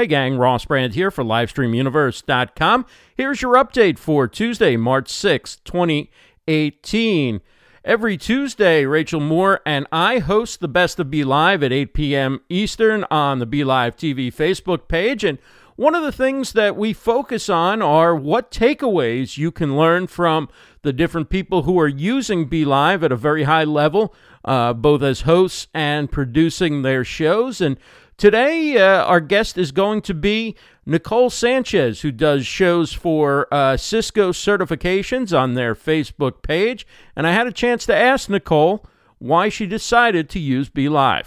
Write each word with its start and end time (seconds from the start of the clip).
Hey 0.00 0.06
gang, 0.06 0.38
Ross 0.38 0.64
Brand 0.64 0.94
here 0.94 1.10
for 1.10 1.22
LivestreamUniverse.com. 1.22 2.86
Here's 3.18 3.42
your 3.42 3.52
update 3.56 3.98
for 3.98 4.26
Tuesday, 4.26 4.78
March 4.78 5.10
6, 5.10 5.56
2018. 5.56 7.42
Every 7.84 8.16
Tuesday, 8.16 8.86
Rachel 8.86 9.20
Moore 9.20 9.60
and 9.66 9.86
I 9.92 10.20
host 10.20 10.60
the 10.60 10.68
Best 10.68 11.00
of 11.00 11.08
BeLive 11.08 11.62
at 11.62 11.70
8 11.70 11.92
p.m. 11.92 12.40
Eastern 12.48 13.04
on 13.10 13.40
the 13.40 13.46
BeLive 13.46 13.94
TV 13.94 14.32
Facebook 14.34 14.88
page. 14.88 15.22
And 15.22 15.36
one 15.76 15.94
of 15.94 16.02
the 16.02 16.12
things 16.12 16.54
that 16.54 16.76
we 16.76 16.94
focus 16.94 17.50
on 17.50 17.82
are 17.82 18.16
what 18.16 18.50
takeaways 18.50 19.36
you 19.36 19.50
can 19.50 19.76
learn 19.76 20.06
from 20.06 20.48
the 20.80 20.94
different 20.94 21.28
people 21.28 21.64
who 21.64 21.78
are 21.78 21.88
using 21.88 22.48
BeLive 22.48 23.02
at 23.02 23.12
a 23.12 23.16
very 23.16 23.42
high 23.42 23.64
level, 23.64 24.14
uh, 24.46 24.72
both 24.72 25.02
as 25.02 25.22
hosts 25.22 25.66
and 25.74 26.10
producing 26.10 26.80
their 26.80 27.04
shows. 27.04 27.60
And 27.60 27.76
today, 28.20 28.76
uh, 28.76 29.02
our 29.04 29.18
guest 29.18 29.56
is 29.56 29.72
going 29.72 30.02
to 30.02 30.14
be 30.14 30.54
Nicole 30.84 31.30
Sanchez, 31.30 32.02
who 32.02 32.12
does 32.12 32.46
shows 32.46 32.92
for 32.92 33.48
uh, 33.52 33.76
Cisco 33.76 34.30
certifications 34.30 35.36
on 35.36 35.54
their 35.54 35.74
Facebook 35.74 36.42
page. 36.42 36.86
And 37.16 37.26
I 37.26 37.32
had 37.32 37.46
a 37.46 37.52
chance 37.52 37.86
to 37.86 37.96
ask 37.96 38.28
Nicole 38.28 38.84
why 39.18 39.48
she 39.48 39.66
decided 39.66 40.28
to 40.30 40.38
use 40.38 40.68
BeLive. 40.68 41.26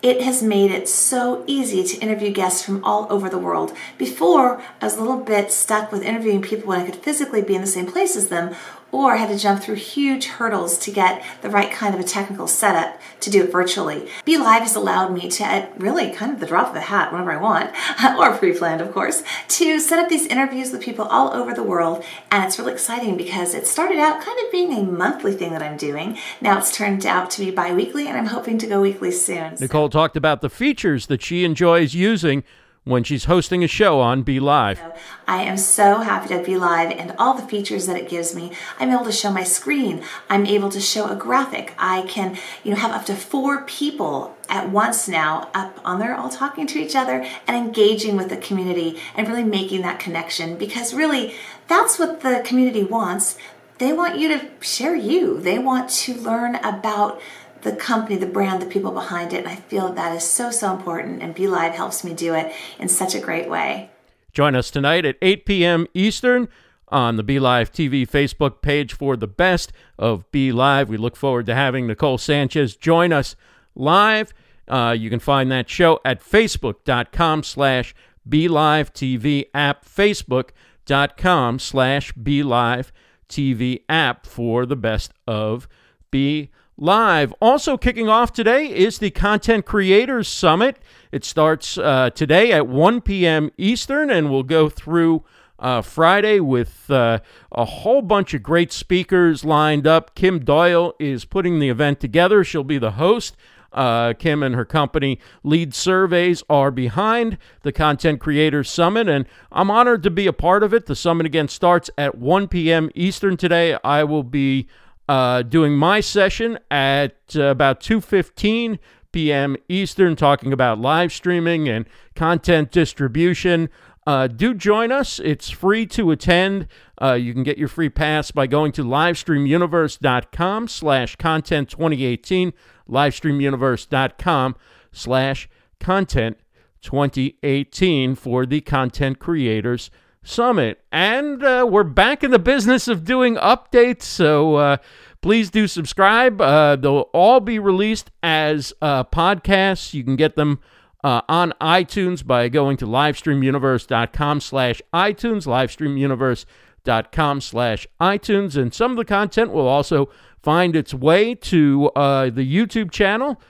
It 0.00 0.22
has 0.22 0.44
made 0.44 0.70
it 0.70 0.88
so 0.88 1.42
easy 1.48 1.82
to 1.82 2.00
interview 2.00 2.30
guests 2.30 2.64
from 2.64 2.84
all 2.84 3.08
over 3.10 3.28
the 3.28 3.38
world. 3.38 3.72
Before, 3.96 4.62
I 4.80 4.84
was 4.84 4.96
a 4.96 5.00
little 5.00 5.24
bit 5.24 5.50
stuck 5.50 5.90
with 5.90 6.04
interviewing 6.04 6.40
people 6.40 6.68
when 6.68 6.80
I 6.80 6.84
could 6.84 7.02
physically 7.02 7.42
be 7.42 7.56
in 7.56 7.62
the 7.62 7.66
same 7.66 7.86
place 7.86 8.14
as 8.14 8.28
them, 8.28 8.54
or 8.90 9.16
had 9.16 9.28
to 9.28 9.38
jump 9.38 9.62
through 9.62 9.74
huge 9.74 10.26
hurdles 10.26 10.78
to 10.78 10.90
get 10.90 11.22
the 11.42 11.50
right 11.50 11.70
kind 11.70 11.94
of 11.94 12.00
a 12.00 12.04
technical 12.04 12.46
setup 12.46 12.98
to 13.20 13.30
do 13.30 13.44
it 13.44 13.52
virtually. 13.52 14.08
BeLive 14.26 14.60
has 14.60 14.74
allowed 14.74 15.12
me 15.12 15.28
to, 15.28 15.68
really 15.76 16.10
kind 16.10 16.32
of 16.32 16.40
the 16.40 16.46
drop 16.46 16.70
of 16.70 16.76
a 16.76 16.80
hat, 16.80 17.12
whenever 17.12 17.32
I 17.32 17.36
want, 17.36 17.70
or 18.18 18.36
pre 18.36 18.52
planned, 18.56 18.80
of 18.80 18.92
course, 18.92 19.22
to 19.48 19.78
set 19.80 19.98
up 19.98 20.08
these 20.08 20.26
interviews 20.26 20.72
with 20.72 20.82
people 20.82 21.04
all 21.06 21.32
over 21.34 21.54
the 21.54 21.62
world. 21.62 22.04
And 22.30 22.44
it's 22.44 22.58
really 22.58 22.72
exciting 22.72 23.16
because 23.16 23.54
it 23.54 23.66
started 23.66 23.98
out 23.98 24.22
kind 24.22 24.38
of 24.44 24.50
being 24.50 24.72
a 24.72 24.82
monthly 24.82 25.34
thing 25.34 25.52
that 25.52 25.62
I'm 25.62 25.76
doing. 25.76 26.18
Now 26.40 26.58
it's 26.58 26.74
turned 26.74 27.04
out 27.04 27.30
to 27.32 27.44
be 27.44 27.50
bi 27.50 27.72
weekly, 27.72 28.06
and 28.08 28.16
I'm 28.16 28.26
hoping 28.26 28.58
to 28.58 28.66
go 28.66 28.80
weekly 28.80 29.10
soon. 29.10 29.56
Nicole 29.60 29.90
talked 29.90 30.16
about 30.16 30.40
the 30.40 30.50
features 30.50 31.06
that 31.06 31.22
she 31.22 31.44
enjoys 31.44 31.94
using 31.94 32.44
when 32.88 33.04
she's 33.04 33.26
hosting 33.26 33.62
a 33.62 33.68
show 33.68 34.00
on 34.00 34.24
BeLive. 34.24 34.78
I 35.26 35.42
am 35.42 35.58
so 35.58 35.98
happy 35.98 36.28
to 36.30 36.42
be 36.42 36.56
live 36.56 36.90
and 36.90 37.14
all 37.18 37.34
the 37.34 37.46
features 37.46 37.86
that 37.86 37.98
it 37.98 38.08
gives 38.08 38.34
me. 38.34 38.50
I'm 38.78 38.90
able 38.90 39.04
to 39.04 39.12
show 39.12 39.30
my 39.30 39.44
screen. 39.44 40.02
I'm 40.30 40.46
able 40.46 40.70
to 40.70 40.80
show 40.80 41.06
a 41.06 41.14
graphic. 41.14 41.74
I 41.78 42.02
can, 42.08 42.38
you 42.64 42.70
know, 42.70 42.78
have 42.78 42.92
up 42.92 43.04
to 43.04 43.14
four 43.14 43.62
people 43.64 44.34
at 44.48 44.70
once 44.70 45.06
now 45.06 45.50
up 45.52 45.78
on 45.84 45.98
there 45.98 46.16
all 46.16 46.30
talking 46.30 46.66
to 46.68 46.78
each 46.78 46.96
other 46.96 47.26
and 47.46 47.54
engaging 47.54 48.16
with 48.16 48.30
the 48.30 48.38
community 48.38 48.98
and 49.14 49.28
really 49.28 49.44
making 49.44 49.82
that 49.82 50.00
connection 50.00 50.56
because 50.56 50.94
really 50.94 51.34
that's 51.66 51.98
what 51.98 52.22
the 52.22 52.42
community 52.46 52.84
wants. 52.84 53.36
They 53.76 53.92
want 53.92 54.18
you 54.18 54.28
to 54.28 54.48
share 54.60 54.96
you. 54.96 55.40
They 55.40 55.58
want 55.58 55.90
to 55.90 56.14
learn 56.14 56.54
about 56.56 57.20
the 57.62 57.72
company, 57.72 58.16
the 58.16 58.26
brand, 58.26 58.62
the 58.62 58.66
people 58.66 58.90
behind 58.90 59.32
it. 59.32 59.38
And 59.38 59.48
I 59.48 59.56
feel 59.56 59.92
that 59.92 60.14
is 60.14 60.24
so, 60.24 60.50
so 60.50 60.74
important. 60.74 61.22
And 61.22 61.34
BeLive 61.34 61.72
helps 61.72 62.04
me 62.04 62.14
do 62.14 62.34
it 62.34 62.52
in 62.78 62.88
such 62.88 63.14
a 63.14 63.20
great 63.20 63.48
way. 63.48 63.90
Join 64.32 64.54
us 64.54 64.70
tonight 64.70 65.04
at 65.04 65.16
8 65.22 65.46
p.m. 65.46 65.86
Eastern 65.94 66.48
on 66.88 67.16
the 67.16 67.24
BeLive 67.24 67.70
TV 67.70 68.08
Facebook 68.08 68.62
page 68.62 68.92
for 68.92 69.16
the 69.16 69.26
best 69.26 69.72
of 69.98 70.30
BeLive. 70.32 70.88
We 70.88 70.96
look 70.96 71.16
forward 71.16 71.46
to 71.46 71.54
having 71.54 71.86
Nicole 71.86 72.18
Sanchez 72.18 72.76
join 72.76 73.12
us 73.12 73.36
live. 73.74 74.32
Uh, 74.66 74.94
you 74.96 75.10
can 75.10 75.20
find 75.20 75.50
that 75.50 75.68
show 75.68 76.00
at 76.04 76.22
facebook.com 76.22 77.42
slash 77.42 77.94
BeLive 78.28 78.92
TV 78.92 79.46
app, 79.54 79.84
facebook.com 79.84 81.58
slash 81.58 82.12
BeLive 82.12 82.90
TV 83.28 83.82
app 83.88 84.26
for 84.26 84.66
the 84.66 84.76
best 84.76 85.12
of 85.26 85.68
Be 86.10 86.50
Live. 86.80 87.34
Also 87.40 87.76
kicking 87.76 88.08
off 88.08 88.32
today 88.32 88.66
is 88.66 88.98
the 88.98 89.10
Content 89.10 89.66
Creators 89.66 90.28
Summit. 90.28 90.78
It 91.10 91.24
starts 91.24 91.76
uh, 91.76 92.10
today 92.10 92.52
at 92.52 92.68
1 92.68 93.00
p.m. 93.00 93.50
Eastern 93.58 94.10
and 94.10 94.30
will 94.30 94.44
go 94.44 94.68
through 94.68 95.24
uh, 95.58 95.82
Friday 95.82 96.38
with 96.38 96.88
uh, 96.88 97.18
a 97.50 97.64
whole 97.64 98.00
bunch 98.00 98.32
of 98.32 98.44
great 98.44 98.70
speakers 98.70 99.44
lined 99.44 99.88
up. 99.88 100.14
Kim 100.14 100.38
Doyal 100.38 100.92
is 101.00 101.24
putting 101.24 101.58
the 101.58 101.68
event 101.68 101.98
together. 101.98 102.44
She'll 102.44 102.62
be 102.62 102.78
the 102.78 102.92
host. 102.92 103.36
Uh, 103.72 104.12
Kim 104.12 104.44
and 104.44 104.54
her 104.54 104.64
company 104.64 105.18
Lead 105.42 105.74
Surveys 105.74 106.44
are 106.48 106.70
behind 106.70 107.38
the 107.62 107.72
Content 107.72 108.20
Creators 108.20 108.70
Summit, 108.70 109.08
and 109.08 109.26
I'm 109.50 109.70
honored 109.70 110.04
to 110.04 110.10
be 110.10 110.28
a 110.28 110.32
part 110.32 110.62
of 110.62 110.72
it. 110.72 110.86
The 110.86 110.96
summit 110.96 111.26
again 111.26 111.48
starts 111.48 111.90
at 111.98 112.16
1 112.16 112.46
p.m. 112.46 112.88
Eastern 112.94 113.36
today. 113.36 113.76
I 113.82 114.04
will 114.04 114.22
be 114.22 114.68
uh, 115.08 115.42
doing 115.42 115.74
my 115.74 116.00
session 116.00 116.58
at 116.70 117.16
uh, 117.34 117.44
about 117.44 117.80
2.15 117.80 118.78
p.m. 119.12 119.56
Eastern, 119.68 120.16
talking 120.16 120.52
about 120.52 120.78
live 120.78 121.12
streaming 121.12 121.68
and 121.68 121.86
content 122.14 122.70
distribution. 122.70 123.70
Uh, 124.06 124.26
do 124.26 124.54
join 124.54 124.90
us. 124.90 125.18
It's 125.18 125.50
free 125.50 125.86
to 125.86 126.10
attend. 126.10 126.66
Uh, 127.00 127.12
you 127.12 127.32
can 127.34 127.42
get 127.42 127.58
your 127.58 127.68
free 127.68 127.90
pass 127.90 128.30
by 128.30 128.46
going 128.46 128.72
to 128.72 128.82
livestreamuniverse.com 128.82 130.68
slash 130.68 131.16
content 131.16 131.68
2018, 131.68 132.52
livestreamuniverse.com 132.88 134.56
slash 134.92 135.48
content 135.78 136.38
2018 136.80 138.14
for 138.14 138.46
the 138.46 138.60
Content 138.60 139.18
Creators 139.18 139.90
Summit. 140.28 140.78
And 140.92 141.42
uh, 141.42 141.66
we're 141.68 141.84
back 141.84 142.22
in 142.22 142.30
the 142.30 142.38
business 142.38 142.86
of 142.86 143.02
doing 143.04 143.36
updates, 143.36 144.02
so 144.02 144.56
uh, 144.56 144.76
please 145.22 145.48
do 145.48 145.66
subscribe. 145.66 146.38
Uh, 146.40 146.76
they'll 146.76 147.08
all 147.14 147.40
be 147.40 147.58
released 147.58 148.10
as 148.22 148.74
uh, 148.82 149.04
podcasts. 149.04 149.94
You 149.94 150.04
can 150.04 150.16
get 150.16 150.36
them 150.36 150.60
uh, 151.02 151.22
on 151.30 151.54
iTunes 151.62 152.24
by 152.24 152.50
going 152.50 152.76
to 152.76 152.86
livestreamuniverse.com 152.86 154.40
slash 154.40 154.82
iTunes, 154.92 155.46
livestreamuniverse.com 155.46 157.40
slash 157.40 157.86
iTunes. 157.98 158.56
And 158.56 158.74
some 158.74 158.90
of 158.90 158.96
the 158.98 159.06
content 159.06 159.50
will 159.50 159.66
also 159.66 160.10
find 160.42 160.76
its 160.76 160.92
way 160.92 161.34
to 161.36 161.90
uh, 161.96 162.28
the 162.28 162.46
YouTube 162.46 162.90
channel 162.90 163.40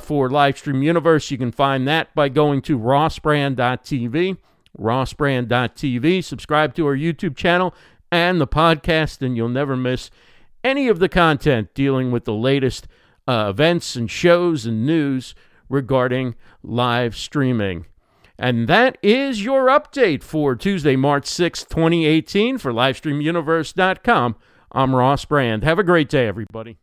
for 0.00 0.30
Livestream 0.30 0.82
Universe. 0.82 1.30
You 1.30 1.36
can 1.36 1.52
find 1.52 1.86
that 1.88 2.14
by 2.14 2.30
going 2.30 2.62
to 2.62 2.78
rossbrand.tv 2.78 4.38
rossbrand.tv. 4.78 6.24
Subscribe 6.24 6.74
to 6.74 6.86
our 6.86 6.96
YouTube 6.96 7.36
channel 7.36 7.74
and 8.10 8.40
the 8.40 8.46
podcast, 8.46 9.22
and 9.22 9.36
you'll 9.36 9.48
never 9.48 9.76
miss 9.76 10.10
any 10.64 10.88
of 10.88 10.98
the 10.98 11.08
content 11.08 11.74
dealing 11.74 12.10
with 12.10 12.24
the 12.24 12.34
latest 12.34 12.86
uh, 13.26 13.46
events 13.50 13.96
and 13.96 14.10
shows 14.10 14.66
and 14.66 14.86
news 14.86 15.34
regarding 15.68 16.34
live 16.62 17.16
streaming. 17.16 17.86
And 18.38 18.66
that 18.68 18.98
is 19.02 19.44
your 19.44 19.66
update 19.66 20.22
for 20.22 20.56
Tuesday, 20.56 20.96
March 20.96 21.26
6, 21.26 21.64
2018 21.64 22.58
for 22.58 22.72
LivestreamUniverse.com. 22.72 24.36
I'm 24.72 24.94
Ross 24.94 25.24
Brand. 25.24 25.64
Have 25.64 25.78
a 25.78 25.84
great 25.84 26.08
day, 26.08 26.26
everybody. 26.26 26.78